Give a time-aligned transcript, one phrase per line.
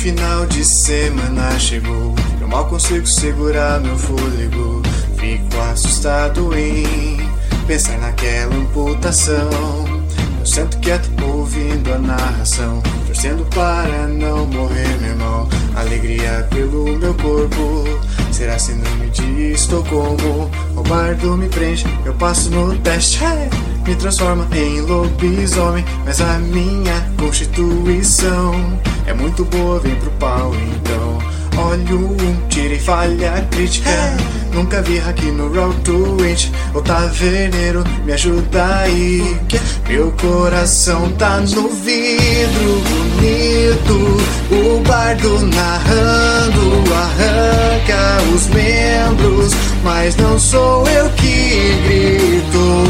[0.00, 2.14] final de semana chegou.
[2.40, 4.80] Eu mal consigo segurar meu fôlego.
[5.18, 7.18] Fico assustado em
[7.66, 9.50] pensar naquela amputação.
[10.38, 15.48] Eu sento quieto ouvindo a narração, torcendo para não morrer, meu irmão.
[15.76, 17.84] Alegria pelo meu corpo,
[18.32, 20.50] será síndrome de Estocolmo.
[20.76, 23.22] O bardo me prende, eu passo no teste.
[23.22, 23.69] Hey!
[23.86, 31.18] Me transforma em lobisomem, mas a minha constituição é muito boa, vem pro pau então.
[31.56, 33.90] Olho um, tirei falha crítica.
[34.52, 36.50] Nunca vi aqui no Road to It.
[36.74, 39.36] O taverneiro me ajuda aí.
[39.88, 44.16] Meu coração tá no vidro bonito.
[44.50, 49.52] O bardo narrando arranca os membros.
[49.84, 52.89] Mas não sou eu que grito.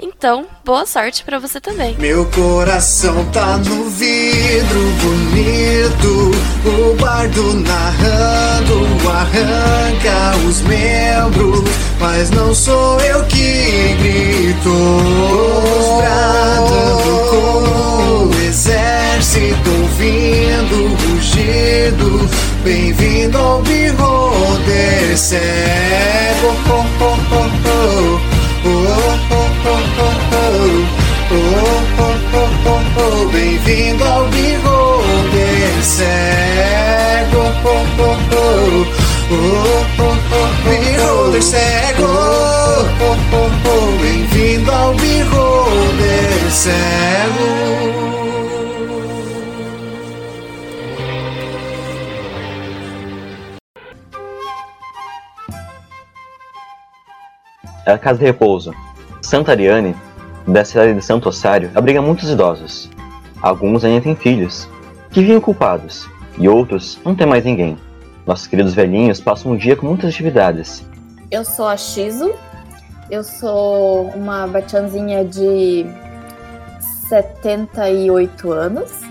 [0.00, 1.96] Então, boa sorte para você também.
[1.98, 6.30] Meu coração tá no vidro bonito,
[6.64, 14.70] o bardo narrando arranca os membros, mas não sou eu que grito.
[15.98, 22.30] Bradando como um exército, ouvindo o rugido.
[22.62, 25.98] Bem-vindo ao Beholder cego.
[32.68, 37.42] Oh, oh, oh, Bem-vindo ao Beholder cego.
[37.64, 38.86] Oh, oh, oh,
[39.30, 39.36] oh,
[40.00, 42.04] oh, oh, Beholder cego.
[42.04, 47.48] Oh, oh, oh, Bem-vindo ao Beholder cego.
[57.86, 58.74] A casa de repouso.
[59.22, 59.94] Santa Ariane,
[60.48, 62.88] da cidade de Santo Ossário, abriga muitos idosos.
[63.40, 64.68] Alguns ainda têm filhos,
[65.10, 67.76] que vivem culpados, e outros não têm mais ninguém.
[68.26, 70.84] Nossos queridos velhinhos passam um dia com muitas atividades.
[71.30, 72.34] Eu sou a Shizu,
[73.10, 75.86] eu sou uma batianzinha de
[77.08, 79.02] 78 anos.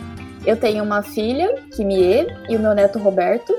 [0.46, 3.54] Eu tenho uma filha, Kimie, e o meu neto Roberto.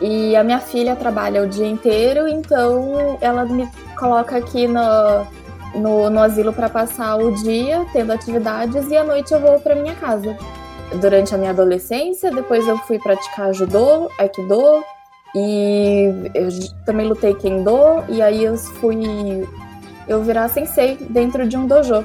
[0.00, 5.26] E a minha filha trabalha o dia inteiro, então ela me coloca aqui no,
[5.74, 9.74] no, no asilo para passar o dia tendo atividades e à noite eu vou para
[9.74, 10.36] minha casa.
[11.00, 14.82] Durante a minha adolescência, depois eu fui praticar judô, aikido
[15.34, 16.48] e eu
[16.86, 19.46] também lutei kendo e aí eu fui
[20.06, 22.04] eu virar sensei dentro de um dojo.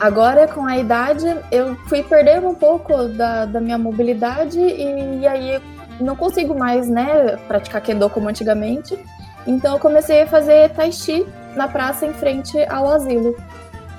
[0.00, 5.26] Agora, com a idade, eu fui perdendo um pouco da, da minha mobilidade e, e
[5.26, 5.62] aí
[6.00, 8.98] não consigo mais, né, praticar kendo como antigamente.
[9.46, 11.24] Então eu comecei a fazer tai chi
[11.56, 13.34] na praça em frente ao asilo.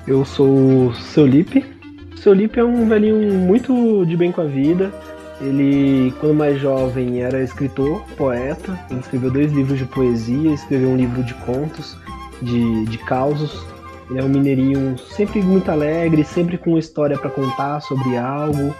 [0.06, 1.64] Eu sou o Seu Lipe.
[2.16, 4.92] Seu Lipe é um velhinho muito de bem com a vida.
[5.40, 8.78] Ele, quando mais jovem, era escritor, poeta.
[8.90, 11.96] Ele escreveu dois livros de poesia, escreveu um livro de contos,
[12.40, 13.64] de, de causos.
[14.08, 18.74] Ele é um mineirinho sempre muito alegre, sempre com uma história para contar sobre algo.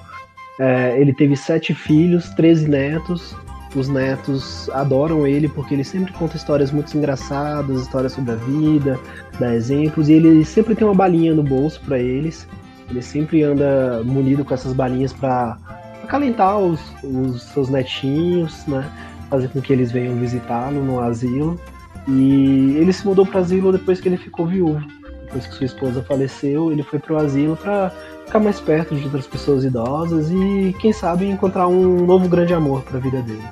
[0.58, 3.37] É, ele teve sete filhos, 13 netos.
[3.75, 8.99] Os netos adoram ele porque ele sempre conta histórias muito engraçadas, histórias sobre a vida,
[9.38, 12.46] dá exemplos, e ele sempre tem uma balinha no bolso para eles.
[12.88, 15.58] Ele sempre anda munido com essas balinhas para
[16.05, 18.88] acalentar os, os, seus netinhos, né?
[19.29, 21.61] Fazer com que eles venham visitá-lo no asilo.
[22.08, 24.87] E ele se mudou para o asilo depois que ele ficou viúvo.
[25.25, 27.93] Depois que sua esposa faleceu, ele foi para o asilo para
[28.26, 32.82] ficar mais perto de outras pessoas idosas e, quem sabe, encontrar um novo grande amor
[32.82, 33.43] para a vida dele.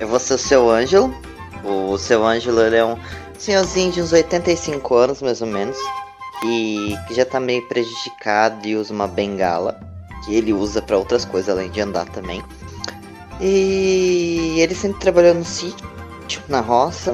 [0.00, 1.14] Eu vou ser o seu Ângelo.
[1.64, 2.96] O seu Ângelo ele é um
[3.38, 5.76] senhorzinho de uns 85 anos, mais ou menos,
[6.44, 9.78] e que já tá meio prejudicado e usa uma bengala,
[10.24, 12.42] que ele usa para outras coisas além de andar também.
[13.40, 15.86] E ele sempre trabalhou no sítio,
[16.48, 17.12] na roça,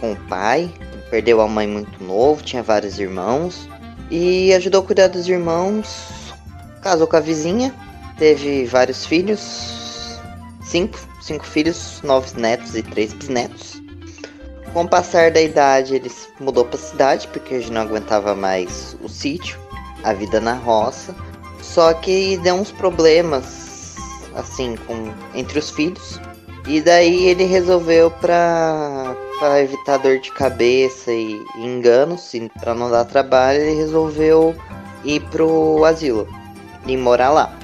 [0.00, 0.70] com o pai.
[1.10, 3.68] Perdeu a mãe muito novo, tinha vários irmãos.
[4.08, 6.15] e ajudou a cuidar dos irmãos,
[6.82, 7.74] casou com a vizinha,
[8.18, 10.20] teve vários filhos,
[10.62, 13.80] cinco, cinco filhos, nove netos e três bisnetos.
[14.72, 19.08] Com o passar da idade, ele mudou para cidade porque já não aguentava mais o
[19.08, 19.58] sítio,
[20.04, 21.14] a vida na roça.
[21.62, 23.96] Só que deu uns problemas
[24.34, 26.20] assim com entre os filhos.
[26.66, 32.90] E daí ele resolveu para para evitar dor de cabeça e, e enganos, para não
[32.90, 34.56] dar trabalho, ele resolveu
[35.04, 36.26] ir pro asilo
[36.86, 37.58] e morar lá.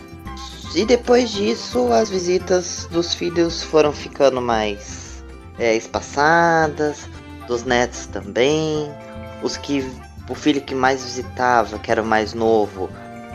[0.74, 5.22] E depois disso, as visitas dos filhos foram ficando mais
[5.58, 7.08] é, espaçadas,
[7.46, 8.90] dos netos também.
[9.42, 9.84] Os que
[10.28, 12.88] o filho que mais visitava, que era o mais novo,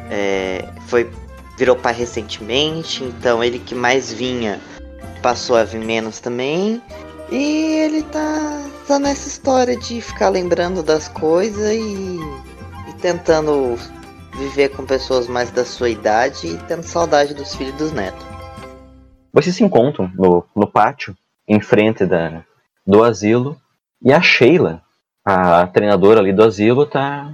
[0.10, 1.10] é, foi
[1.58, 4.62] virou pai recentemente, então ele que mais vinha
[5.22, 6.82] passou a vir menos também.
[7.30, 12.20] E ele tá, tá nessa história de ficar lembrando das coisas e,
[12.88, 13.78] e tentando
[14.38, 18.26] viver com pessoas mais da sua idade e tendo saudade dos filhos e dos netos.
[19.34, 21.16] Vocês se encontram no, no pátio,
[21.48, 22.44] em frente da,
[22.86, 23.60] do asilo,
[24.02, 24.82] e a Sheila,
[25.26, 27.34] a treinadora ali do asilo, tá,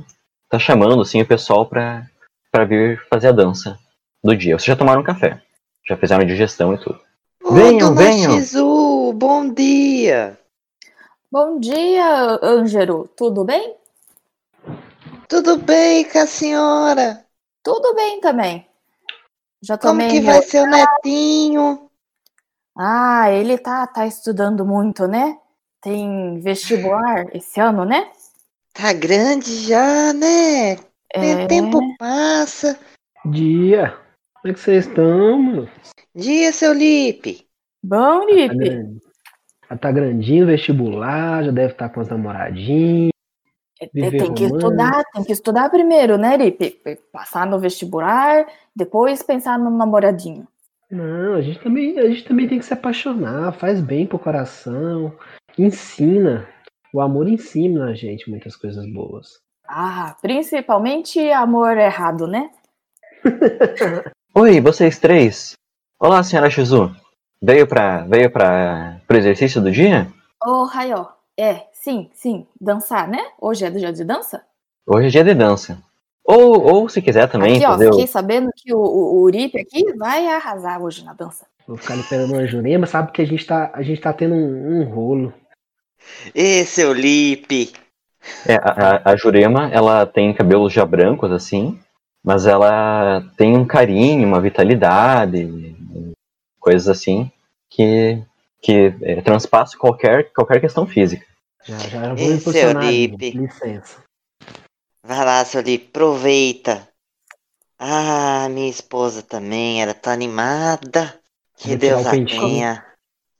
[0.50, 2.06] tá chamando assim, o pessoal pra,
[2.52, 3.78] pra vir fazer a dança
[4.24, 4.58] do dia.
[4.58, 5.42] Vocês já tomaram café,
[5.88, 7.00] já fizeram digestão e tudo.
[7.44, 8.32] Ô, venham, dona venham!
[8.32, 10.38] Shizu, bom dia!
[11.30, 13.10] Bom dia, Ângelo.
[13.18, 13.76] Tudo bem?
[15.34, 17.26] Tudo bem com a senhora?
[17.64, 18.68] Tudo bem também.
[19.64, 21.90] Já Como tomei que meu- vai ser o netinho?
[22.78, 25.36] Ah, ele tá, tá estudando muito, né?
[25.82, 28.12] Tem vestibular esse ano, né?
[28.76, 30.74] Tá grande já, né?
[31.12, 32.78] É, O tempo passa.
[33.26, 33.98] Dia.
[34.40, 35.70] Como é que vocês estão, mano?
[36.16, 37.48] Dia, seu Lipe.
[37.84, 39.00] Bom, Tá, Lipe.
[39.68, 43.13] Já tá grandinho, vestibular, já deve estar com as namoradinhas.
[43.88, 44.46] Tem que romance.
[44.46, 46.80] estudar, tem que estudar primeiro, né, Lipe?
[47.12, 48.46] Passar no vestibular,
[48.76, 50.48] depois pensar no namoradinho.
[50.90, 55.12] Não, a gente também, a gente também tem que se apaixonar, faz bem pro coração,
[55.58, 56.48] ensina.
[56.94, 59.40] O amor ensina a gente muitas coisas boas.
[59.68, 62.52] Ah, principalmente amor errado, né?
[64.36, 65.54] Oi, vocês três.
[66.00, 66.96] Olá, senhora Shizu.
[67.42, 70.08] Veio pra, veio pra, pro exercício do dia?
[70.46, 71.08] Ô, Raió,
[71.38, 73.20] é, sim, sim, dançar, né?
[73.40, 74.44] Hoje é do dia de dança?
[74.86, 75.82] Hoje é dia de dança.
[76.24, 79.22] Ou, ou se quiser também aqui, ó, fazer o- fiquei sabendo que o, o, o
[79.24, 81.46] Uripe aqui vai arrasar hoje na dança.
[81.68, 84.34] Vou ficar ali pegando uma jurema, sabe que a gente tá, a gente tá tendo
[84.36, 85.34] um, um rolo.
[86.36, 87.74] Ê, seu Lipe.
[88.48, 91.78] É, a, a- a Jurema, ela tem cabelos já brancos, assim,
[92.24, 95.76] mas ela tem um carinho, uma vitalidade,
[96.60, 97.30] coisas assim,
[97.70, 98.22] que,
[98.64, 101.26] que é, transpassa qualquer, qualquer questão física.
[101.66, 103.32] Já, já é o ali, Lipe.
[103.32, 104.02] Licença.
[105.06, 106.88] Vai lá, seu Lipe, aproveita.
[107.78, 111.20] Ah, minha esposa também, ela tá animada.
[111.58, 112.86] Que Deus a tenha.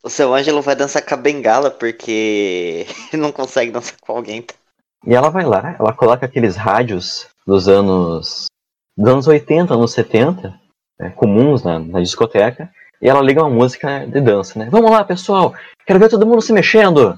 [0.04, 4.46] O seu Ângelo vai dançar com a bengala porque ele não consegue dançar com alguém.
[5.06, 8.48] E ela vai lá, ela coloca aqueles rádios dos anos,
[8.98, 10.60] dos anos 80, anos 70,
[11.00, 12.70] né, comuns na, na discoteca,
[13.04, 14.70] e ela liga uma música de dança, né?
[14.72, 15.54] Vamos lá, pessoal,
[15.86, 17.18] quero ver todo mundo se mexendo.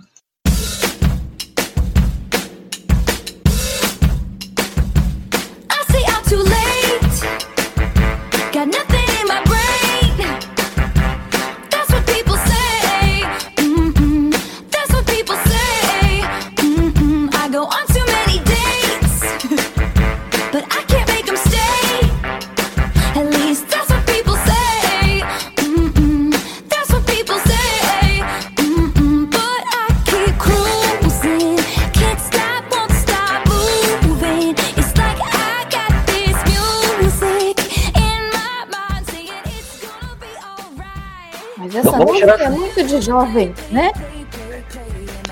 [42.75, 43.91] Muito de jovem, né?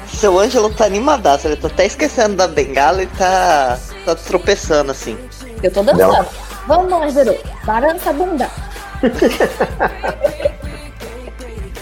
[0.07, 5.17] Seu Ângelo tá animadaço, ele tá até esquecendo da bengala e tá, tá tropeçando assim.
[5.61, 6.25] Eu tô dançando.
[6.67, 8.49] Vamos, Ângelo, balança a bunda.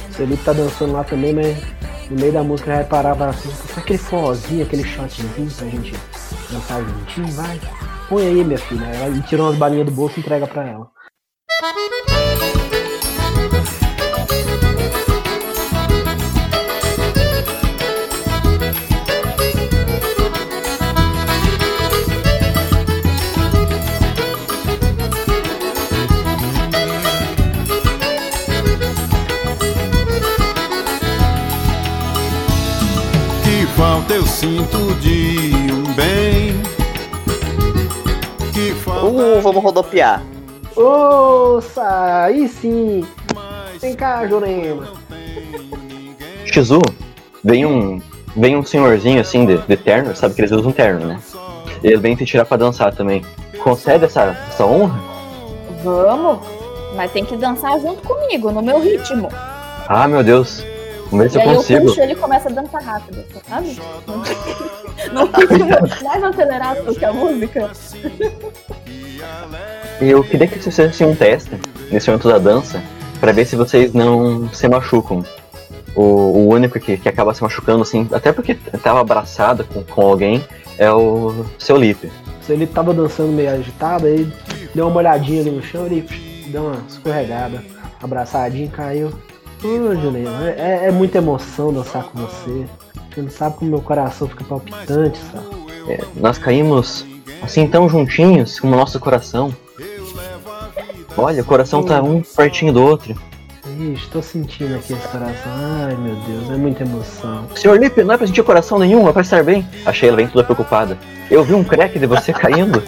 [0.09, 1.57] O Felipe tá dançando lá também, mas
[2.09, 5.93] no meio da música vai parar pra assim, aquele forrozinho, aquele shotzinho pra gente
[6.49, 7.61] dançar juntinho, vai.
[8.09, 8.85] Põe aí, minha filha.
[8.85, 10.89] Ela tirou umas balinhas do bolso e entrega pra ela.
[34.11, 36.61] Que falta eu sinto de um bem
[39.03, 40.21] Uh, vamos rodopiar.
[40.75, 43.05] Nossa, aí sim.
[43.79, 44.89] Vem cá, Jurema.
[46.45, 46.79] Shizu,
[47.43, 48.01] vem um.
[48.35, 51.19] Vem um senhorzinho assim de, de terno, sabe que eles usam terno, né?
[51.83, 53.23] Ele vem te tirar pra dançar também.
[53.63, 54.99] Concede essa, essa honra?
[55.83, 56.39] Vamos,
[56.95, 59.29] mas tem que dançar junto comigo, no meu ritmo.
[59.87, 60.63] Ah, meu Deus.
[61.11, 61.79] Vamos ver se e eu aí consigo.
[61.79, 63.77] eu puxo ele e começa a dançar rápido, sabe?
[65.11, 67.71] Não ritmo mais acelerado do que a música.
[69.99, 71.51] Eu queria que vocês fizessem um teste
[71.91, 72.81] nesse momento da dança
[73.19, 75.23] pra ver se vocês não se machucam.
[75.93, 80.01] O, o único que, que acaba se machucando, assim, até porque tava abraçado com, com
[80.01, 80.41] alguém,
[80.77, 82.09] é o seu Lipe.
[82.41, 84.31] Se ele tava dançando meio agitado, aí
[84.73, 86.07] deu uma olhadinha ali no chão, ele
[86.47, 87.61] deu uma escorregada,
[88.01, 89.11] abraçadinho, caiu.
[89.63, 92.65] Ô, Juliana, é, é muita emoção dançar com você.
[93.13, 95.45] Você não sabe como meu coração fica palpitante, sabe?
[95.87, 97.05] É, nós caímos
[97.41, 99.53] assim tão juntinhos com o nosso coração.
[101.17, 103.15] Olha, o coração tá um pertinho do outro.
[104.11, 105.51] Tô sentindo aqui esse coração.
[105.55, 107.47] Ai, meu Deus, é muita emoção.
[107.55, 109.67] Senhor Lipe, não é pra sentir coração nenhum, é pra estar bem.
[109.85, 110.97] Achei ela bem toda preocupada.
[111.29, 112.83] Eu vi um crack de você caindo.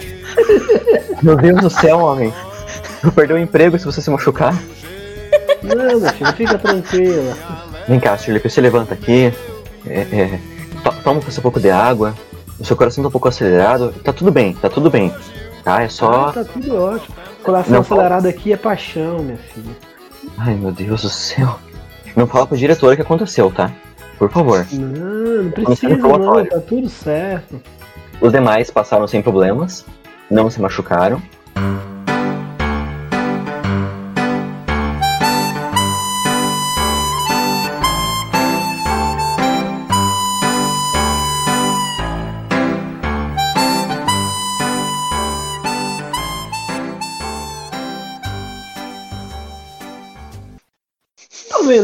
[1.22, 2.32] Meu Deus do céu, homem.
[3.02, 4.54] Eu perdi o emprego se você se machucar.
[5.64, 7.36] Não, meu filho, fica tranquila.
[7.88, 9.32] Vem cá, Senhor Lipe, você levanta aqui.
[9.86, 10.40] É, é,
[10.82, 12.14] to- toma um pouco de água.
[12.58, 13.92] O seu coração tá um pouco acelerado.
[14.04, 15.12] Tá tudo bem, tá tudo bem.
[15.62, 16.32] Tá, é Ah, só.
[16.32, 17.14] tá tudo ótimo.
[17.42, 19.74] Coração acelerado aqui é paixão, minha filha.
[20.38, 21.58] Ai, meu Deus do céu.
[22.16, 23.70] Não fala pro diretor o que aconteceu, tá?
[24.18, 24.64] Por favor.
[24.72, 27.60] Não, não precisa não, tá tudo certo.
[28.20, 29.84] Os demais passaram sem problemas,
[30.30, 31.20] não se machucaram.
[31.54, 31.60] Tô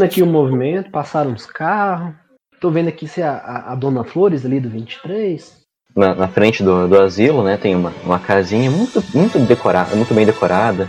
[0.00, 2.14] vendo aqui o movimento, passaram uns carros.
[2.58, 5.60] Tô vendo aqui se a, a, a Dona Flores ali do 23.
[5.94, 10.14] Na, na frente do, do asilo, né, tem uma, uma casinha muito, muito decorada, muito
[10.14, 10.88] bem decorada.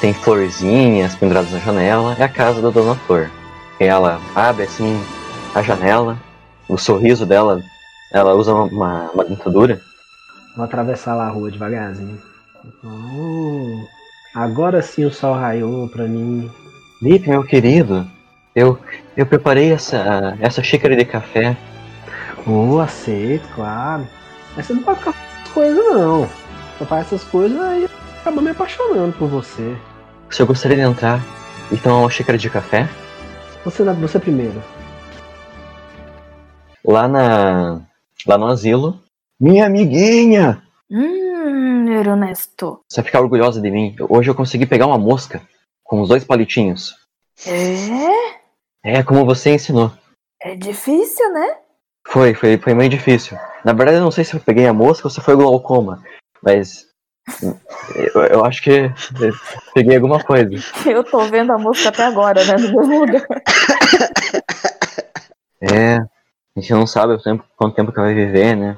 [0.00, 2.16] Tem florzinhas penduradas na janela.
[2.18, 3.30] É a casa da Dona Flor.
[3.80, 5.00] Ela abre assim
[5.54, 6.16] a janela,
[6.68, 7.60] o sorriso dela,
[8.12, 9.80] ela usa uma, uma, uma dentadura.
[10.56, 12.18] Vou atravessar lá a rua devagarzinho.
[12.84, 13.84] Oh,
[14.34, 16.50] agora sim o sol raiou pra mim.
[17.00, 18.06] Lipe, meu querido,
[18.54, 18.78] eu,
[19.16, 21.56] eu preparei essa, essa xícara de café.
[22.46, 24.06] Oh, aceito, claro.
[24.56, 26.28] Mas você não pode ficar essas coisas, não.
[26.78, 27.88] Só faz essas coisas aí
[28.20, 29.76] acaba me apaixonando por você.
[30.30, 31.20] Se eu gostaria de entrar
[31.70, 32.88] e tomar uma xícara de café,
[33.64, 34.62] Você, você primeiro.
[36.84, 37.80] lá na
[38.26, 39.00] lá no asilo.
[39.40, 40.62] Minha amiguinha!
[40.90, 42.80] Hum, Ernesto.
[42.88, 43.96] Você vai ficar orgulhosa de mim.
[44.08, 45.42] Hoje eu consegui pegar uma mosca
[45.82, 46.94] com os dois palitinhos.
[47.46, 48.41] É?
[48.84, 49.92] É como você ensinou.
[50.40, 51.56] É difícil, né?
[52.06, 53.38] Foi, foi, foi meio difícil.
[53.64, 56.02] Na verdade, eu não sei se eu peguei a mosca ou se foi glaucoma,
[56.42, 56.88] mas
[58.14, 59.32] eu, eu acho que eu
[59.72, 60.50] peguei alguma coisa.
[60.84, 62.56] Eu tô vendo a música até agora, né?
[62.56, 63.26] No mesmo lugar.
[65.64, 65.98] É,
[66.56, 68.76] a gente não sabe o tempo, quanto tempo que vai viver, né?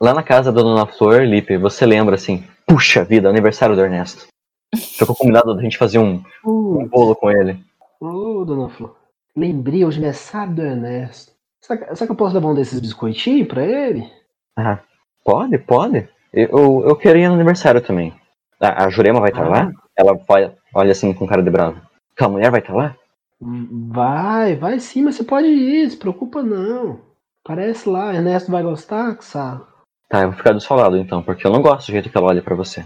[0.00, 4.28] Lá na casa da Dona Flor, Lipe, você lembra assim, puxa vida, aniversário do Ernesto.
[4.74, 7.62] Ficou combinado da gente fazer um, um bolo com ele.
[8.00, 8.96] Ô, dona Flor.
[9.36, 11.32] Lembrei, hoje é aniversário do Ernesto.
[11.60, 14.10] Será que, será que eu posso levar um desses biscoitinhos pra ele?
[14.56, 14.80] Ah,
[15.24, 16.08] pode, pode.
[16.32, 18.14] Eu, eu queria no aniversário também.
[18.60, 19.72] A, a Jurema vai estar lá?
[19.96, 21.80] Ela vai, olha assim com cara de bravo.
[22.18, 22.94] A mulher vai estar lá?
[23.40, 27.00] Vai, vai sim, mas você pode ir, se preocupa não.
[27.42, 29.66] Parece lá, Ernesto vai gostar, Sá.
[30.08, 32.16] Tá, eu vou ficar do seu lado então, porque eu não gosto do jeito que
[32.16, 32.84] ela olha pra você.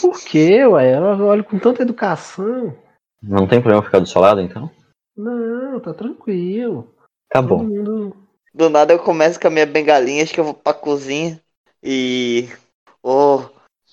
[0.00, 0.90] Por quê, ué?
[0.90, 2.74] Ela olha com tanta educação.
[3.22, 4.70] Não tem problema ficar do seu lado então?
[5.20, 6.88] Não, tá tranquilo.
[7.28, 7.62] Tá bom.
[7.62, 8.16] mundo.
[8.54, 11.40] Do nada eu começo com a minha bengalinha, acho que eu vou pra cozinha.
[11.82, 12.48] E.
[13.02, 13.42] Ô.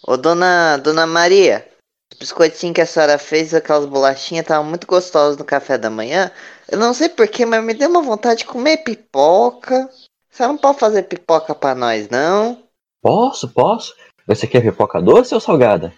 [0.08, 0.78] Ô dona.
[0.78, 1.68] Dona Maria.
[2.14, 6.32] Os biscoitinhos que a senhora fez, aquelas bolachinhas, estavam muito gostosos no café da manhã.
[6.72, 9.90] Eu não sei porquê, mas me deu uma vontade de comer pipoca.
[10.32, 12.64] Você não pode fazer pipoca pra nós, não?
[13.02, 13.94] Posso, posso?
[14.26, 15.94] Você quer pipoca doce ou salgada?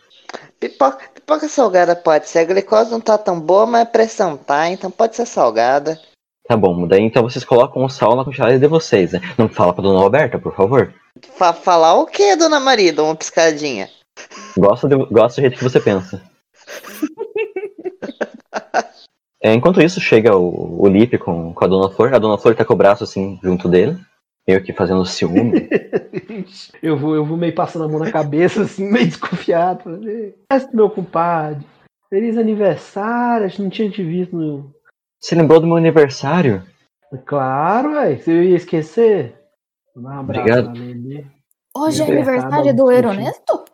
[0.59, 2.39] Pipoca, pipoca salgada pode ser.
[2.39, 5.99] A glicose não tá tão boa, mas a pressão tá, então pode ser salgada.
[6.47, 9.21] Tá bom, daí então vocês colocam o sal na quantidade de vocês, né?
[9.37, 10.93] Não fala pra dona Roberta, por favor.
[11.35, 12.91] Fa falar o que, dona Maria?
[12.91, 13.89] Dá uma piscadinha.
[14.57, 16.21] Gosto, de, gosto do jeito que você pensa.
[19.41, 22.13] É, enquanto isso, chega o, o Lipe com, com a Dona Flor.
[22.13, 23.97] A Dona Flor tá com o braço assim junto dele.
[24.49, 25.69] Meio que fazendo ciúme.
[26.81, 30.01] eu, vou, eu vou meio passando a mão na cabeça, assim, meio desconfiado.
[30.51, 31.63] Mas, meu compadre,
[32.09, 34.73] feliz aniversário, a gente não tinha te visto no.
[35.21, 36.63] Você lembrou do meu aniversário?
[37.25, 39.35] Claro, ué, você ia esquecer?
[39.95, 40.73] Um abraço Obrigado.
[41.75, 42.91] Hoje é aniversário do.
[42.91, 43.65] Ernesto?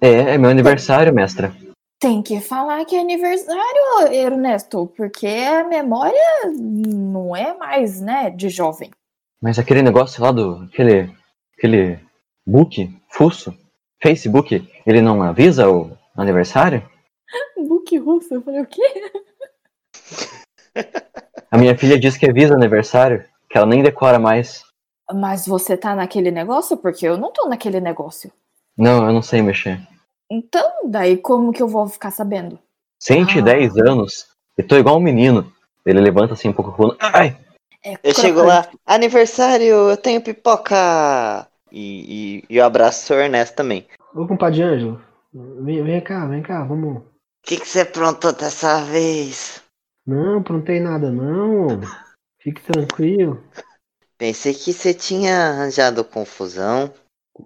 [0.00, 1.54] É, é meu aniversário, mestra.
[2.00, 6.20] Tem que falar que é aniversário, Ernesto, porque a memória
[6.54, 8.90] não é mais, né, de jovem.
[9.44, 10.66] Mas aquele negócio lá do.
[10.72, 11.14] aquele.
[11.54, 12.00] aquele.
[12.46, 13.54] book, fuso,
[14.02, 16.82] Facebook, ele não avisa o aniversário?
[17.68, 19.10] Book russo, eu falei, o quê?
[21.50, 24.64] A minha filha diz que avisa aniversário, que ela nem decora mais.
[25.12, 26.78] Mas você tá naquele negócio?
[26.78, 28.32] Porque eu não tô naquele negócio.
[28.74, 29.78] Não, eu não sei mexer.
[30.30, 32.58] Então, daí como que eu vou ficar sabendo?
[32.98, 35.52] 110 anos, e tô igual um menino.
[35.84, 36.96] Ele levanta assim um pouco o.
[36.98, 37.43] Ai!
[37.84, 41.46] É Eu chego lá, aniversário, eu tenho pipoca!
[41.70, 43.86] E, e, e eu abraço o Ernesto também.
[44.14, 46.98] Ô, compadre Ângelo, vem, vem cá, vem cá, vamos.
[46.98, 47.04] O
[47.42, 49.62] que, que você aprontou dessa vez?
[50.06, 51.80] Não, aprontei nada, não.
[52.40, 53.42] Fique tranquilo.
[54.16, 56.90] Pensei que você tinha arranjado confusão.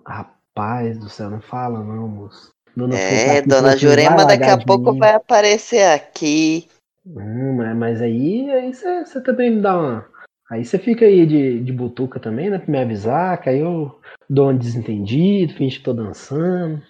[0.07, 2.53] Rapaz do céu, não fala não, moço.
[2.77, 6.69] Dona tá É, aqui dona Jurema daqui a pouco vai aparecer aqui.
[7.05, 10.18] Hum, mas, mas aí aí você também me dá uma.
[10.51, 12.59] Aí você fica aí de, de butuca também, né?
[12.59, 16.83] Pra me avisar, que aí eu dou um desentendido, finge que tô dançando.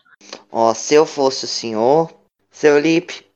[0.51, 2.13] Ó, se eu fosse o senhor,
[2.51, 3.27] seu Lipe,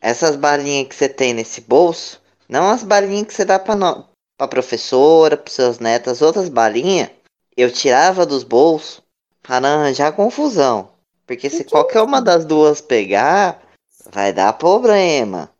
[0.00, 4.08] essas balinhas que você tem nesse bolso, não as balinhas que você dá pra, no...
[4.38, 7.10] pra professora, pros seus netos, as outras balinhas,
[7.56, 9.02] eu tirava dos bolsos
[9.42, 10.90] para não arranjar confusão.
[11.26, 13.62] Porque se qualquer uma das duas pegar,
[14.10, 15.50] vai dar problema.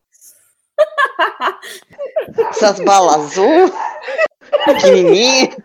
[2.51, 3.73] Essas balas azul,
[4.65, 5.57] pequenininhas,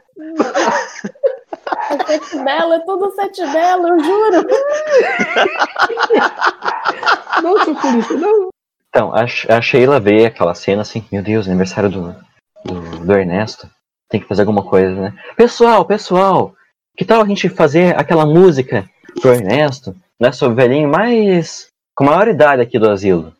[1.90, 4.48] É sete belo, é tudo sete belo, eu juro.
[7.44, 8.50] Não, seu polícia, não.
[8.90, 12.16] Então, a, a Sheila vê aquela cena assim, meu Deus, aniversário do,
[12.66, 13.70] do, do Ernesto.
[14.10, 15.14] Tem que fazer alguma coisa, né?
[15.36, 16.54] Pessoal, pessoal,
[16.98, 18.90] que tal a gente fazer aquela música
[19.22, 19.96] pro Ernesto?
[20.20, 21.68] Nosso velhinho mais.
[21.96, 23.34] com maior idade aqui do asilo.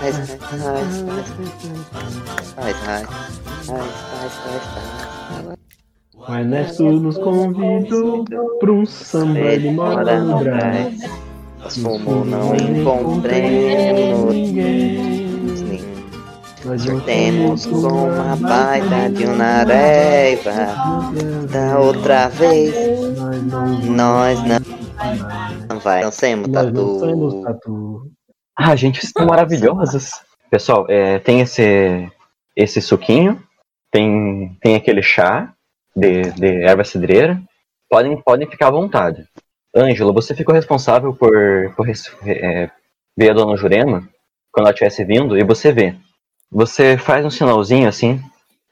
[0.00, 0.28] Paz.
[6.16, 8.24] O Ernesto nos convidou
[8.58, 11.02] pra um samba, ele mora no Brás.
[11.62, 15.84] Nós fomos, não encontremos ninguém.
[16.64, 21.10] Nós Temos com uma baita de uma raiva.
[21.50, 22.74] Da outra vez,
[23.18, 24.60] Nós não nós não,
[25.68, 26.02] não vai.
[26.02, 28.10] Não temos somos tatu.
[28.62, 30.22] Ah, gente, vocês estão maravilhosos.
[30.50, 32.12] Pessoal, é, tem esse,
[32.54, 33.42] esse suquinho,
[33.90, 35.54] tem, tem aquele chá
[35.96, 37.40] de, de erva cidreira.
[37.88, 39.24] Podem, podem ficar à vontade.
[39.74, 41.88] Ângelo, você ficou responsável por, por
[42.26, 42.70] é,
[43.16, 44.06] ver a dona Jurema
[44.52, 45.94] quando ela estivesse vindo e você vê.
[46.52, 48.20] Você faz um sinalzinho assim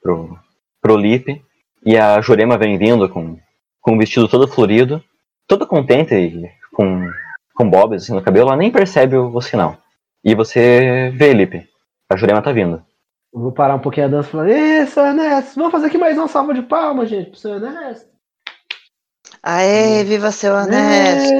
[0.03, 0.37] pro,
[0.79, 1.41] pro Lipe
[1.83, 3.39] e a Jurema vem vindo com,
[3.81, 5.03] com um vestido todo florido,
[5.47, 6.43] toda contente
[6.75, 7.09] com,
[7.59, 9.77] com bobs assim no cabelo, ela nem percebe o, o sinal.
[10.23, 11.67] E você vê, Lipe,
[12.09, 12.81] a Jurema tá vindo.
[13.33, 15.97] Eu vou parar um pouquinho a dança e falar: Ê, seu Ernesto, vamos fazer aqui
[15.97, 18.09] mais uma salva de palmas, gente, pro seu Ernesto.
[19.43, 21.33] Aê, viva seu Ernesto!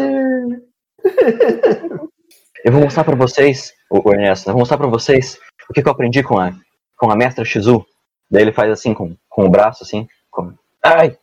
[1.06, 2.10] É.
[2.66, 5.82] Eu vou mostrar pra vocês, o o Ernesto, eu vou mostrar pra vocês o que,
[5.82, 6.52] que eu aprendi com a,
[6.98, 7.86] com a mestra Shizu.
[8.30, 10.54] Daí ele faz assim com, com o braço, assim, com,
[10.84, 11.18] ai,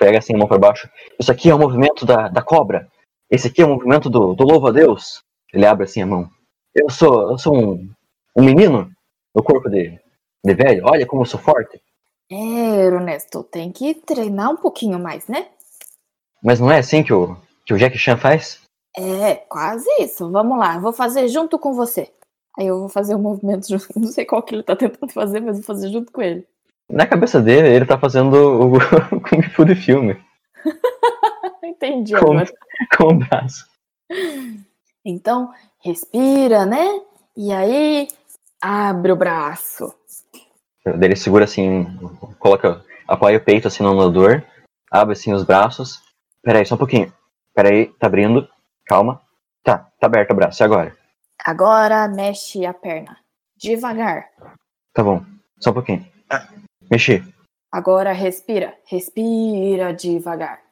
[0.00, 0.90] pega assim a mão pra baixo.
[1.16, 2.88] Isso aqui é o movimento da, da cobra.
[3.30, 5.22] Esse aqui é o movimento do, do louvo a Deus.
[5.52, 6.28] Ele abre assim a mão.
[6.74, 7.90] Eu sou, eu sou um,
[8.36, 8.90] um menino
[9.34, 9.98] no corpo de,
[10.44, 10.84] de velho.
[10.86, 11.80] Olha como eu sou forte.
[12.30, 15.48] É, Ernesto, tem que treinar um pouquinho mais, né?
[16.42, 18.60] Mas não é assim que o, que o Jack Chan faz?
[18.96, 20.30] É, quase isso.
[20.30, 22.12] Vamos lá, vou fazer junto com você.
[22.58, 23.86] Aí eu vou fazer o movimento junto.
[23.98, 26.46] Não sei qual que ele tá tentando fazer, mas vou fazer junto com ele.
[26.88, 30.20] Na cabeça dele, ele tá fazendo o, o Kung Fu de filme.
[31.70, 32.52] Entendi Com, agora.
[32.96, 33.66] com o braço.
[35.04, 37.00] Então, respira, né?
[37.36, 38.08] E aí,
[38.60, 39.94] abre o braço.
[40.84, 41.86] Daí ele segura assim,
[42.38, 44.42] coloca, apoia o peito assim no anulador,
[44.90, 46.02] abre assim os braços.
[46.42, 47.12] Peraí, só um pouquinho.
[47.54, 48.48] Peraí, tá abrindo.
[48.86, 49.20] Calma.
[49.62, 50.62] Tá, tá aberto o braço.
[50.62, 50.96] E agora?
[51.44, 53.16] Agora mexe a perna.
[53.56, 54.30] Devagar.
[54.92, 55.24] Tá bom.
[55.58, 56.06] Só um pouquinho.
[56.90, 57.22] Mexi.
[57.70, 58.74] Agora respira.
[58.86, 60.69] Respira devagar.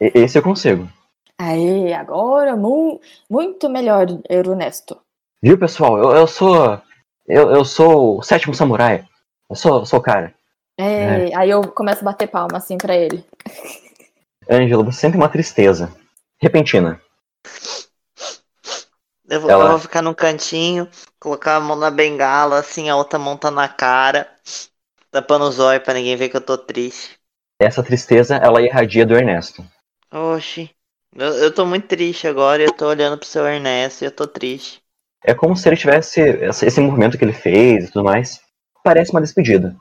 [0.00, 0.88] E- esse eu consigo.
[1.38, 4.94] Aí, agora mu muito melhor, Ernesto.
[5.42, 5.98] Viu, pessoal?
[5.98, 6.80] Eu, eu sou.
[7.26, 9.06] Eu, eu sou o sétimo samurai.
[9.48, 10.34] Eu sou, sou o cara.
[10.78, 13.24] É, Aí eu começo a bater palma assim pra ele.
[14.50, 15.90] Ângelo, você sente uma tristeza.
[16.38, 17.00] Repentina.
[19.28, 20.86] Eu vou, Ela- eu vou ficar num cantinho,
[21.18, 24.28] colocar a mão na bengala, assim, a outra mão tá na cara,
[25.10, 27.18] tapando os olhos pra ninguém ver que eu tô triste.
[27.60, 29.64] Essa tristeza, ela irradia do Ernesto.
[30.12, 30.70] Oxi,
[31.16, 34.26] eu, eu tô muito triste agora, eu tô olhando pro seu Ernesto e eu tô
[34.26, 34.80] triste.
[35.24, 38.40] É como se ele tivesse esse movimento que ele fez e tudo mais.
[38.82, 39.76] Parece uma despedida.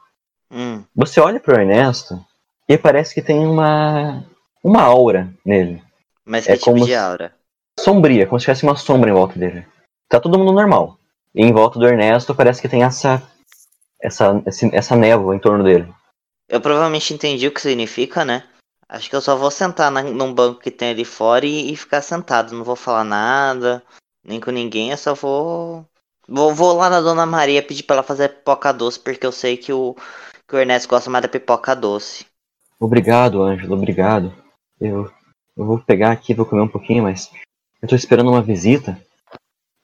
[0.51, 2.23] Hum, Você olha pro Ernesto
[2.67, 4.25] e parece que tem uma.
[4.63, 5.81] uma aura nele.
[6.25, 7.35] mas É que tipo como de se- aura?
[7.79, 9.65] Sombria, como se tivesse uma sombra em volta dele.
[10.09, 10.97] Tá todo mundo normal.
[11.33, 13.21] E em volta do Ernesto parece que tem essa.
[14.01, 15.93] essa, essa névoa em torno dele.
[16.49, 18.48] Eu provavelmente entendi o que significa, né?
[18.89, 21.75] Acho que eu só vou sentar na- num banco que tem ali fora e, e
[21.75, 22.55] ficar sentado.
[22.55, 23.83] Não vou falar nada,
[24.23, 25.85] nem com ninguém, eu só vou.
[26.27, 29.57] Vou, vou lá na Dona Maria pedir pra ela fazer pipoca doce, porque eu sei
[29.57, 29.95] que o,
[30.47, 32.25] que o Ernesto gosta mais da pipoca doce.
[32.79, 34.33] Obrigado, Ângelo, obrigado.
[34.79, 35.11] Eu,
[35.57, 37.29] eu vou pegar aqui, vou comer um pouquinho, mas
[37.81, 38.99] eu tô esperando uma visita.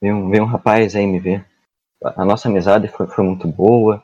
[0.00, 1.44] Veio um, um rapaz aí me ver.
[2.02, 4.02] A, a nossa amizade foi, foi muito boa.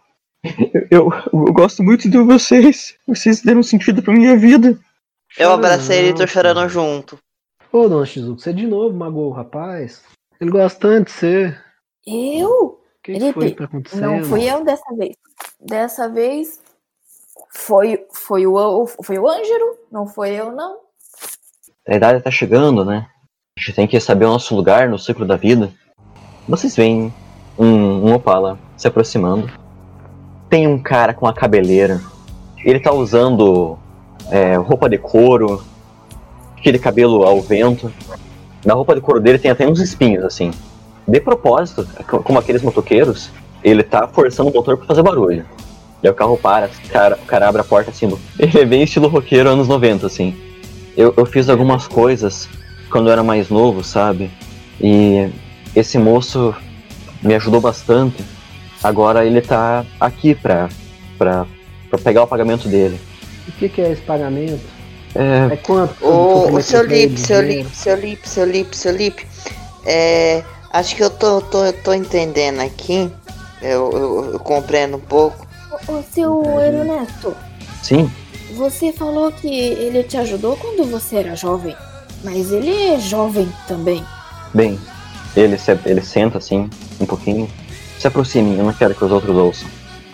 [0.91, 2.97] Eu, eu, eu gosto muito de vocês.
[3.07, 4.79] Vocês deram sentido pra minha vida.
[5.39, 7.19] Eu abracei ele e tô chorando junto.
[7.73, 10.03] Ô, Dona Shizuko, você de novo magoou o rapaz?
[10.41, 11.59] Ele gosta tanto de você.
[12.07, 12.51] Eu?
[12.51, 14.03] O que, que Felipe, foi que tá acontecendo?
[14.03, 15.17] Não fui eu dessa vez.
[15.59, 16.61] Dessa vez
[17.51, 20.79] foi, foi, o, foi o Ângelo, não foi eu, não.
[21.89, 23.09] A idade tá chegando, né?
[23.57, 25.73] A gente tem que saber o nosso lugar no ciclo da vida.
[26.49, 27.13] Vocês veem
[27.59, 29.51] um, um Opala se aproximando.
[30.49, 32.01] Tem um cara com a cabeleira.
[32.65, 33.79] Ele tá usando
[34.31, 35.63] é, roupa de couro,
[36.59, 37.93] aquele cabelo ao vento.
[38.65, 40.51] Na roupa de couro dele tem até uns espinhos, assim.
[41.07, 43.31] De propósito, co- como aqueles motoqueiros,
[43.63, 45.45] ele tá forçando o motor pra fazer barulho.
[46.03, 48.11] Daí o carro para, o cara, o cara abre a porta assim.
[48.39, 50.35] Ele é bem estilo roqueiro anos 90, assim.
[50.97, 52.49] Eu, eu fiz algumas coisas
[52.91, 54.31] quando eu era mais novo, sabe?
[54.81, 55.29] E
[55.75, 56.55] esse moço
[57.23, 58.23] me ajudou bastante.
[58.83, 60.69] Agora ele tá aqui pra,
[61.17, 61.47] pra,
[61.89, 63.01] pra pegar o pagamento dele.
[63.49, 64.61] O que, que é esse pagamento?
[65.15, 65.95] É, É quanto?
[66.01, 67.43] você ô, seu Lipe, seu?
[67.43, 69.27] Lipe, seu Lipe, seu Lipe, seu Lipe.
[69.85, 70.43] É.
[70.73, 73.11] Acho que eu tô, tô, eu tô entendendo aqui.
[73.61, 75.47] Eu, eu, eu compreendo um pouco.
[75.89, 77.35] Ô, ô, seu Ernesto,
[77.83, 78.11] sim,
[78.57, 81.77] você falou que ele te ajudou quando você era jovem.
[82.25, 84.05] Mas ele é jovem também.
[84.55, 84.79] bem.
[85.37, 86.69] Ele, se, ele senta assim,
[87.01, 87.49] um pouquinho.
[87.99, 89.69] Se aproxime, eu não quero que os outros ouçam.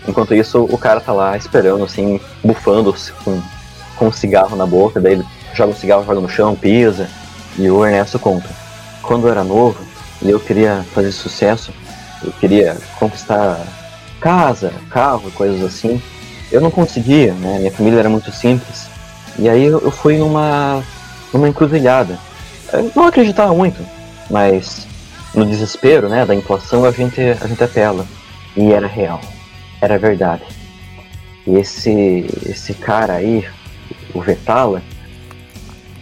[0.08, 3.42] Enquanto isso, o cara tá lá esperando, assim, bufando com,
[3.94, 4.98] com um cigarro na boca.
[4.98, 7.06] Daí ele joga o cigarro, joga no chão, pisa.
[7.58, 8.48] E o Ernesto conta.
[9.02, 9.78] Quando eu era novo
[10.22, 11.72] e eu queria fazer sucesso,
[12.24, 13.60] eu queria conquistar
[14.18, 16.00] casa, carro, coisas assim.
[16.50, 17.58] Eu não conseguia, né?
[17.58, 18.88] Minha família era muito simples.
[19.38, 20.82] E aí eu fui numa,
[21.34, 22.18] numa encruzilhada.
[22.72, 23.84] Eu não acreditava muito,
[24.30, 24.86] mas
[25.34, 28.06] no desespero, né, da inflação, a gente, a gente apela.
[28.56, 29.20] E era real.
[29.80, 30.42] Era verdade.
[31.46, 33.46] E esse, esse cara aí,
[34.14, 34.82] o Vetala,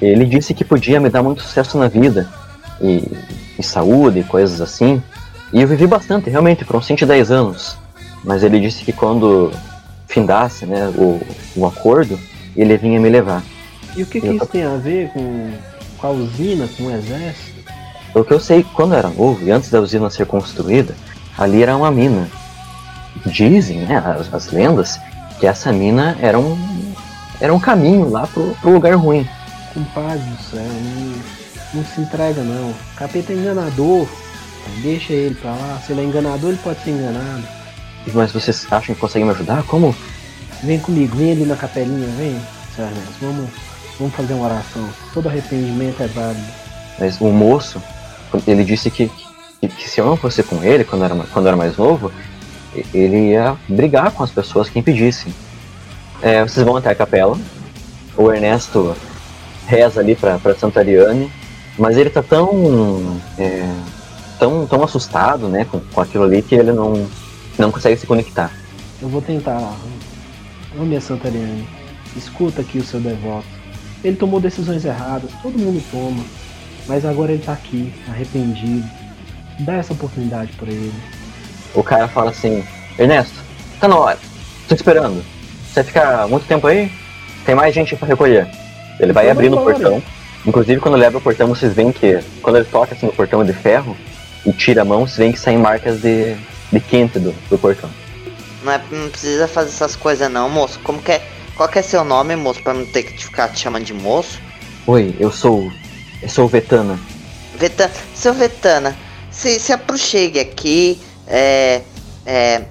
[0.01, 2.29] ele disse que podia me dar muito sucesso na vida.
[2.81, 3.03] E,
[3.59, 5.03] e saúde, e coisas assim.
[5.53, 7.79] E eu vivi bastante, realmente, por uns 110 anos.
[8.25, 9.51] Mas ele disse que quando
[10.09, 11.21] findasse né, o,
[11.57, 12.19] o acordo,
[12.57, 13.43] ele vinha me levar.
[13.97, 15.51] E o que, que Eu- isso tem a ver com,
[15.99, 17.57] com a usina, com o exército?
[18.15, 20.95] O que eu sei, quando eu era novo e antes da usina ser construída,
[21.37, 22.29] ali era uma mina.
[23.25, 25.01] Dizem, né, as, as lendas,
[25.41, 26.57] que essa mina era um,
[27.41, 29.27] era um caminho lá pro, pro lugar ruim.
[29.73, 31.15] Compadre do céu, não,
[31.75, 32.75] não se entrega não.
[32.97, 34.07] Capeta é enganador.
[34.83, 35.81] Deixa ele pra lá.
[35.85, 37.43] Se ele é enganador, ele pode ser enganado.
[38.13, 39.63] Mas vocês acham que conseguem me ajudar?
[39.65, 39.95] Como?
[40.63, 42.41] Vem comigo, vem ali na capelinha, vem.
[42.79, 43.15] Ernesto.
[43.21, 43.51] Vamos,
[43.99, 44.89] vamos fazer uma oração.
[45.15, 46.47] Todo arrependimento é válido.
[46.99, 47.83] Mas o moço,
[48.47, 49.11] ele disse que,
[49.61, 52.13] que, que se eu não fosse com ele quando era, quando era mais novo,
[52.93, 55.33] ele ia brigar com as pessoas que impedissem.
[56.23, 57.39] É, vocês vão até a capela.
[58.17, 58.97] O Ernesto
[59.67, 61.31] reza ali pra Santa Ariane,
[61.79, 63.69] mas ele tá tão, é,
[64.39, 67.07] tão, tão assustado né, com, com aquilo ali que ele não,
[67.59, 68.51] não consegue se conectar.
[69.01, 69.77] Eu vou tentar.
[70.79, 71.69] Ô minha Santa Ariane,
[72.17, 73.47] escuta aqui o seu devoto.
[74.05, 76.25] Ele tomou decisões erradas, todo mundo toma.
[76.87, 78.89] Mas agora ele tá aqui, arrependido.
[79.61, 80.93] Dá essa oportunidade pra ele.
[81.77, 82.65] O cara fala assim:
[82.99, 83.35] Ernesto,
[83.79, 84.19] tá na hora,
[84.67, 85.23] tô esperando.
[85.73, 86.91] Você fica muito tempo aí?
[87.45, 88.49] Tem mais gente pra recolher.
[88.99, 90.03] Ele vai Então abrindo o portão.
[90.47, 93.45] Inclusive, quando ele abre o portão, vocês veem que quando ele toca assim no portão
[93.45, 93.95] de ferro
[94.45, 96.35] e tira a mão, vocês veem que saem marcas de,
[96.73, 97.91] de quente do, do portão.
[98.63, 100.81] Não, é, não precisa fazer essas coisas não, moço.
[100.81, 101.23] Como que é?
[101.57, 103.93] Qual que é seu nome, moço, pra não ter que te ficar te chamando de
[103.93, 104.41] moço?
[104.87, 105.71] Oi, eu sou.
[106.23, 106.99] Eu sou o Vetana.
[107.59, 108.97] Vetana, seu Vetana,
[109.31, 111.83] se, se aproxegue aqui, é.
[112.25, 112.63] É.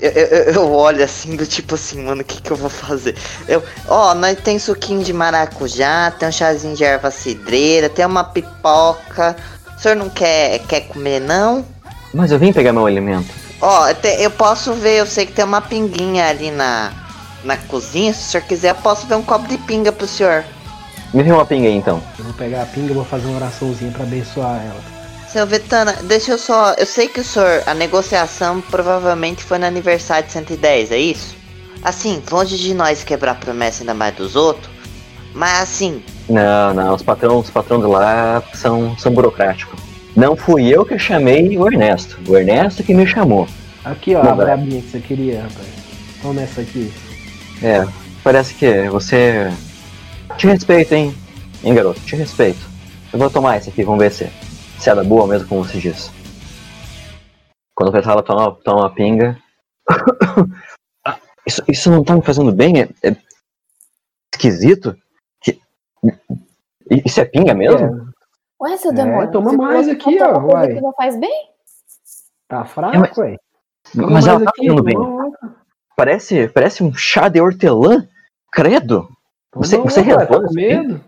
[0.00, 3.14] Eu, eu, eu- olho assim, do tipo assim, mano, o que que eu vou fazer?
[3.46, 8.24] Eu, ó, nós tem suquinho de maracujá, tem um chazinho de erva cidreira, tem uma
[8.24, 9.36] pipoca.
[9.76, 11.64] O senhor não quer, quer comer, não?
[12.14, 13.28] Mas eu vim pegar meu alimento.
[13.60, 16.92] Ó, eu te- eu posso ver, eu sei que tem uma pinguinha ali na,
[17.44, 18.14] na cozinha.
[18.14, 20.44] Se o senhor quiser, eu posso ver um copo de pinga pro senhor.
[21.12, 22.02] Me vê uma pinga aí então.
[22.18, 24.80] Eu vou pegar a pinga e vou fazer uma oraçãozinha pra abençoar ela.
[25.32, 26.72] Seu Vetana, deixa eu só.
[26.72, 27.62] Eu sei que o senhor.
[27.66, 31.36] A negociação provavelmente foi no aniversário de 110, é isso?
[31.82, 34.68] Assim, longe de nós quebrar a promessa ainda mais dos outros.
[35.32, 39.78] Mas assim, Não, não, os patrões, os patrões de lá são, são burocráticos.
[40.16, 42.18] Não fui eu que chamei o Ernesto.
[42.28, 43.46] O Ernesto que me chamou.
[43.84, 45.68] Aqui, ó, Não, a brabinha que você queria, rapaz.
[46.20, 46.92] Toma essa aqui.
[47.62, 47.86] É,
[48.24, 49.48] parece que você.
[50.36, 51.14] Te respeito, hein?
[51.62, 52.00] Hein, garoto?
[52.00, 52.58] Te respeito.
[53.12, 54.28] Eu vou tomar esse aqui, vamos ver se,
[54.80, 56.10] se é da boa mesmo, como você diz.
[57.74, 59.38] Quando o Petala toma, toma uma pinga.
[61.06, 62.82] Ah, isso, isso não tá me fazendo bem?
[62.82, 63.16] É, é
[64.34, 64.94] esquisito?
[65.40, 65.58] Que-
[66.90, 68.06] Isso é pinga mesmo?
[68.60, 69.30] Ué, seu É, demônio.
[69.32, 70.74] toma se mais você aqui, toma ó, uai.
[70.74, 71.48] que não faz bem?
[72.46, 73.36] Tá É, fraco, mas- ué.
[73.94, 74.94] Toma Mas ela tá aqui, fazendo bem.
[74.94, 75.30] toma.
[75.96, 78.06] Parece, parece um chá de hortelã?
[78.52, 79.08] Credo!
[79.50, 81.04] Toma Você- você outra, ué, revolve tá com medo?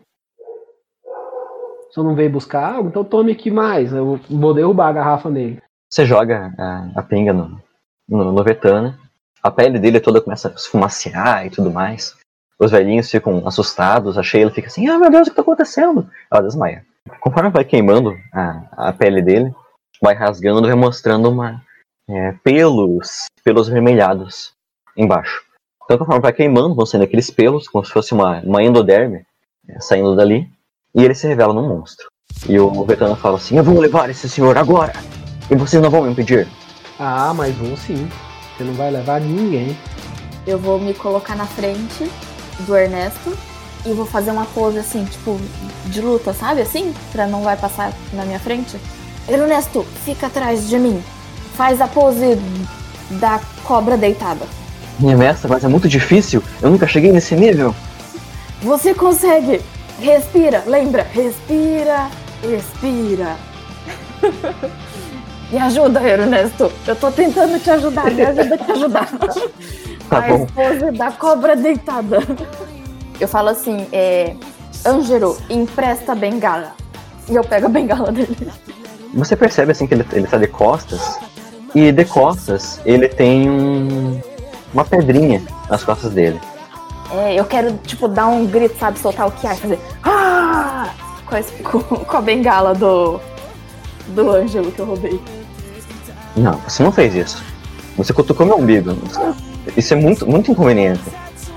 [1.92, 2.88] Só não veio buscar água?
[2.88, 3.92] Então tome aqui mais.
[3.92, 5.62] Eu vou derrubar a garrafa nele.
[5.90, 7.60] Você joga a, a pinga no,
[8.08, 8.98] no, no Vetana,
[9.42, 12.16] a pele dele toda começa a esfumaciar e tudo mais.
[12.58, 16.08] Os velhinhos ficam assustados, a Sheila fica assim, ah meu Deus, o que tá acontecendo?
[16.30, 16.86] Ela desmaia.
[17.20, 19.52] Conforme vai queimando a, a pele dele,
[20.00, 21.62] vai rasgando e mostrando uma,
[22.08, 24.52] é, pelos, pelos vermelhados
[24.96, 25.44] embaixo.
[25.84, 29.26] Então conforme vai queimando, vão saindo aqueles pelos, como se fosse uma, uma endoderme
[29.68, 30.48] é, saindo dali,
[30.94, 32.06] e ele se revela num monstro.
[32.48, 34.92] E o Vetana fala assim, eu vou levar esse senhor agora!
[35.50, 36.48] E vocês não vão me impedir.
[36.98, 38.08] Ah, mas vou sim.
[38.56, 39.76] Você não vai levar ninguém.
[40.46, 42.10] Eu vou me colocar na frente
[42.60, 43.36] do Ernesto
[43.84, 45.38] e vou fazer uma pose assim, tipo,
[45.86, 46.60] de luta, sabe?
[46.60, 48.78] Assim, pra não vai passar na minha frente.
[49.28, 51.02] Ernesto, fica atrás de mim.
[51.54, 52.38] Faz a pose
[53.10, 54.46] da cobra deitada.
[54.98, 56.42] Minha mestra, mas é muito difícil.
[56.60, 57.74] Eu nunca cheguei nesse nível.
[58.62, 59.60] Você consegue!
[60.02, 61.04] Respira, lembra?
[61.04, 62.10] Respira,
[62.42, 63.36] respira.
[65.52, 66.72] Me ajuda, Ernesto.
[66.86, 69.08] Eu tô tentando te ajudar, me ajuda a te ajudar.
[70.10, 70.44] Tá a bom.
[70.44, 72.18] esposa da cobra deitada.
[73.18, 74.34] Eu falo assim, é.
[74.84, 76.72] Ângelo, empresta a bengala.
[77.30, 78.36] E eu pego a bengala dele.
[79.14, 81.18] Você percebe assim que ele, ele tá de costas.
[81.74, 84.20] E de costas ele tem um,
[84.74, 86.38] uma pedrinha nas costas dele.
[87.14, 88.98] É, eu quero, tipo, dar um grito, sabe?
[88.98, 89.78] Soltar o que há, fazer.
[90.02, 90.88] Ah!
[91.26, 93.20] Com, esse- com- com a bengala do.
[94.08, 95.20] Do Ângelo que eu roubei.
[96.36, 97.42] Não, você não fez isso.
[97.96, 98.96] Você cutucou meu umbigo.
[99.76, 101.02] Isso é muito, muito inconveniente.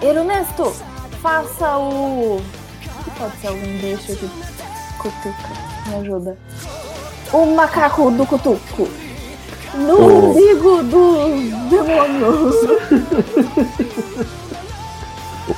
[0.02, 0.74] Ernesto,
[1.22, 2.40] faça o.
[3.18, 4.30] Pode ser algum bicho que
[5.00, 5.50] cutuca.
[5.88, 6.38] Me ajuda.
[7.34, 8.88] O macaco do cutuco.
[9.74, 12.52] No umbigo do demônio.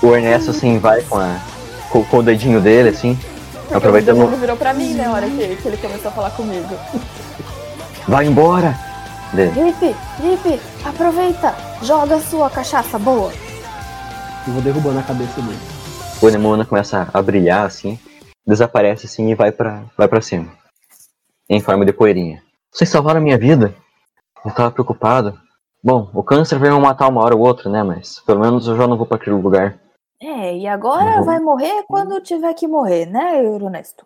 [0.02, 1.40] O Ernesto assim vai com, a,
[1.90, 3.18] com, com o dedinho dele assim,
[3.72, 4.16] O aproveitando.
[4.18, 5.10] demônio virou pra mim, né?
[5.10, 6.76] Hora que, que ele começou a falar comigo.
[8.08, 8.78] Vai embora!
[9.34, 11.54] Lipe, Lipe, aproveita.
[11.84, 13.32] Joga a sua cachaça boa.
[14.48, 15.60] E vou derrubando a cabeça dele.
[16.22, 18.00] O Anemona começa a brilhar assim,
[18.46, 20.48] desaparece assim e vai pra, vai pra cima.
[21.50, 22.42] Em forma de poeirinha.
[22.72, 23.76] Vocês salvaram a minha vida?
[24.46, 25.38] Eu tava preocupado.
[25.84, 27.84] Bom, o câncer veio me matar uma hora ou outra, né?
[27.84, 29.80] Mas pelo menos eu já não vou pra aquele lugar.
[30.22, 31.26] É, e agora Uhum.
[31.26, 34.06] vai morrer quando tiver que morrer, né, Ernesto?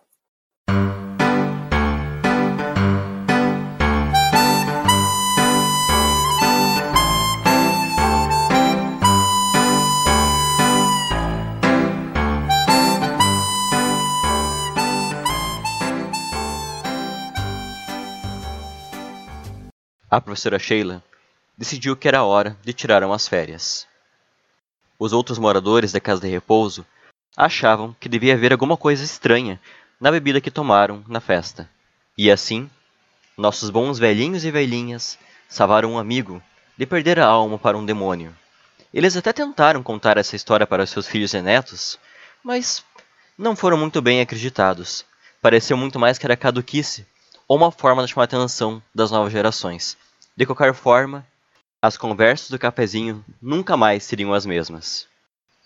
[20.09, 21.01] A professora Sheila
[21.61, 23.85] decidiu que era hora de tirar umas férias.
[24.97, 26.83] Os outros moradores da casa de repouso
[27.37, 29.61] achavam que devia haver alguma coisa estranha
[29.99, 31.69] na bebida que tomaram na festa.
[32.17, 32.67] E assim,
[33.37, 36.41] nossos bons velhinhos e velhinhas salvaram um amigo
[36.75, 38.35] de perder a alma para um demônio.
[38.91, 41.99] Eles até tentaram contar essa história para seus filhos e netos,
[42.43, 42.83] mas
[43.37, 45.05] não foram muito bem acreditados.
[45.39, 47.05] Pareceu muito mais que era caduquice,
[47.47, 49.95] ou uma forma de chamar a atenção das novas gerações.
[50.35, 51.23] De qualquer forma,
[51.81, 55.10] as conversas do cafezinho nunca mais seriam as mesmas.